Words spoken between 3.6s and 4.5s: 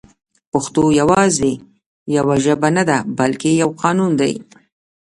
يو قانون دی